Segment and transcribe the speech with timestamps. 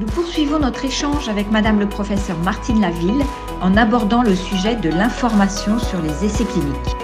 [0.00, 3.22] Nous poursuivons notre échange avec Madame le professeur Martine Laville
[3.60, 6.96] en abordant le sujet de l'information sur les essais cliniques.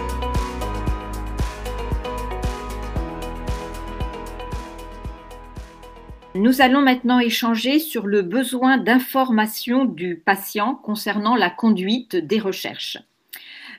[6.34, 12.96] Nous allons maintenant échanger sur le besoin d'information du patient concernant la conduite des recherches.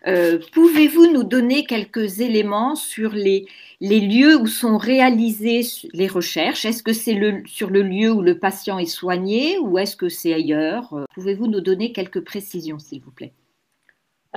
[0.08, 3.46] Euh, pouvez-vous nous donner quelques éléments sur les,
[3.82, 5.62] lieux où sont réalisées
[5.94, 6.64] les recherches?
[6.64, 10.33] Est-ce que c'est sur le lieu où le patient est soigné ou est-ce que c'est
[10.33, 10.93] ailleurs?
[10.93, 13.33] Euh, Pouvez-vous nous donner quelques précisions, s'il vous plaît?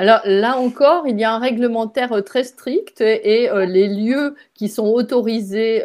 [0.00, 4.68] Alors là encore, il y a un réglementaire euh, très strict et, les lieux qui
[4.68, 5.84] sont autorisés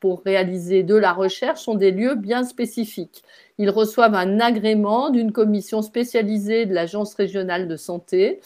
[0.00, 3.22] pour réaliser de la recherche sont des lieux bien spécifiques.
[3.60, 8.40] Ils reçoivent un agrément d'une commission spécialisée de l'Agence régionale de santé,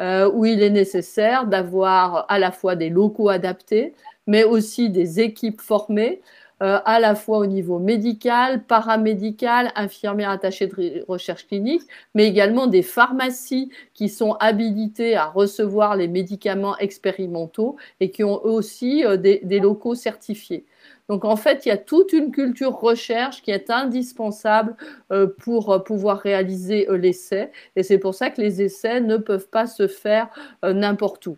[0.00, 3.94] euh, où il est nécessaire d'avoir à la fois des locaux adaptés,
[4.26, 6.20] mais aussi des équipes formées,
[6.62, 11.82] euh, à la fois au niveau médical, paramédical, infirmières attachées de recherche clinique,
[12.14, 18.42] mais également des pharmacies qui sont habilitées à recevoir les médicaments expérimentaux et qui ont
[18.44, 20.64] aussi euh, des locaux certifiés.
[21.08, 24.76] Donc en fait, il y a toute une culture recherche qui est indispensable
[25.12, 27.52] euh, pour pouvoir réaliser l'essai.
[27.76, 30.28] Et c'est pour ça que les essais ne peuvent pas se faire
[30.62, 31.36] n'importe où.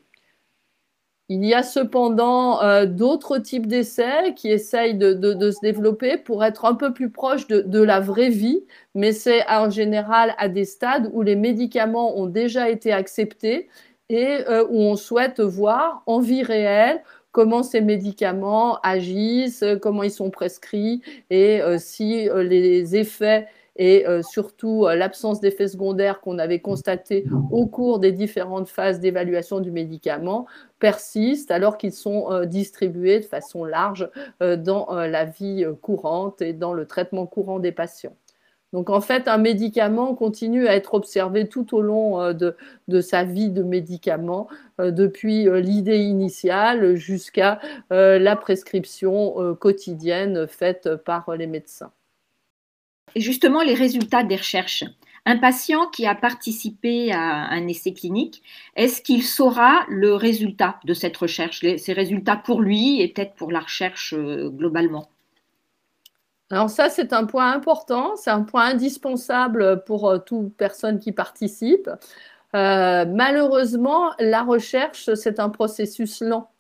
[1.29, 6.75] Il y a cependant d'autres types d'essais qui essayent de, se développer pour être un
[6.75, 11.21] peu plus proches de, la vraie vie, mais c'est en général à des stades où
[11.23, 13.69] les médicaments ont déjà été acceptés
[14.09, 14.39] et
[14.71, 21.03] où on souhaite voir en vie réelle comment ces médicaments agissent, comment ils sont prescrits
[21.31, 23.47] et euh, si euh, les effets
[23.79, 29.61] et euh, surtout l'absence d'effets secondaires qu'on avait constatés au cours des différentes phases d'évaluation
[29.61, 30.47] du médicament
[30.79, 34.09] persistent alors qu'ils sont distribués de façon large
[34.41, 38.15] dans la vie courante et dans le traitement courant des patients.
[38.73, 42.33] Donc en fait, un médicament continue à être observé tout au long euh,
[42.88, 44.49] de, sa vie de médicament,
[44.81, 51.91] euh, depuis euh, l'idée initiale jusqu'à la prescription quotidienne faite par les médecins.
[53.16, 54.84] Justement, les résultats des recherches.
[55.26, 58.42] Un patient qui a participé à un essai clinique,
[58.76, 63.52] est-ce qu'il saura le résultat de cette recherche, ces résultats pour lui et peut-être pour
[63.52, 65.10] la recherche globalement?
[66.50, 71.12] Alors ça, c'est un point important, c'est un point indispensable pour euh, toute personne qui
[71.12, 71.90] participe.
[72.54, 76.50] Euh, malheureusement, la recherche, c'est un processus lent.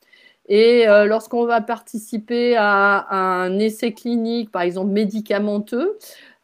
[0.48, 5.98] Et euh, lorsqu'on va participer à, un essai clinique, par exemple médicamenteux,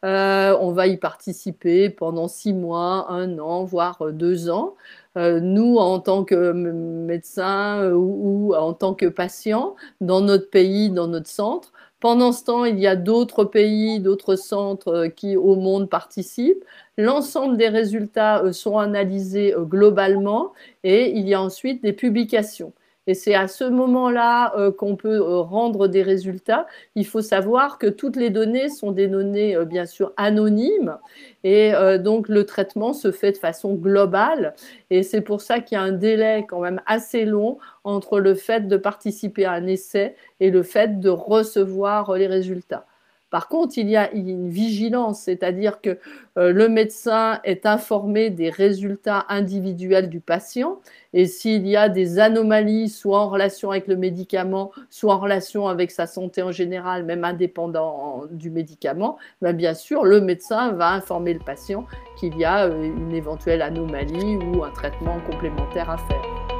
[0.05, 4.75] on va y participer pendant six mois, un an, voire deux ans.
[5.15, 11.07] nous, en tant que médecin ou, ou, en tant que patient, dans notre pays, dans
[11.07, 11.71] notre centre,
[12.05, 16.63] pendant ce temps, il y a d'autres pays, d'autres centres euh, qui au monde participent.
[16.99, 22.73] L'ensemble des résultats euh, sont analysés euh, globalement et il y a ensuite des publications.
[23.07, 26.67] Et c'est à ce moment-là euh, qu'on peut euh, rendre des résultats.
[26.95, 30.97] Il faut savoir que toutes les données sont des données, euh, bien sûr, anonymes.
[31.43, 34.55] Et donc, le traitement se fait de façon globale.
[34.89, 38.33] Et c'est pour ça qu'il y a un délai quand même assez long entre le
[38.33, 42.87] fait de participer à un essai et le fait de recevoir les résultats.
[43.35, 45.99] Par contre, il y a une vigilance, c'est-à-dire que
[46.37, 50.79] euh, le médecin est informé des résultats individuels du patient
[51.11, 55.67] et s'il y a des anomalies, soit en relation avec le médicament, soit en relation
[55.67, 60.91] avec sa santé en général, même indépendant du médicament, ben, bien sûr, le médecin va
[60.91, 61.85] informer le patient
[62.17, 66.54] qu'il y a euh, une éventuelle anomalie ou un traitement complémentaire à faire.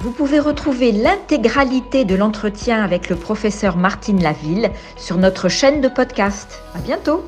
[0.00, 5.88] Vous pouvez retrouver l'intégralité de l'entretien avec le professeur Martine Laville sur notre chaîne de
[5.88, 6.60] podcast.
[6.74, 7.24] À bientôt!